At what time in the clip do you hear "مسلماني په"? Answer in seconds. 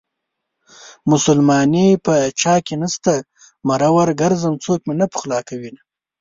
1.11-2.13